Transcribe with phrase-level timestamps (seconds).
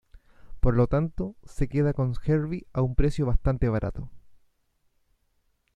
[0.61, 4.09] Por lo tanto, se queda con Herbie a un precio bastante barato.